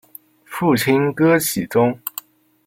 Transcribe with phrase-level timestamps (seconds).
[0.43, 1.99] 父亲戈启宗。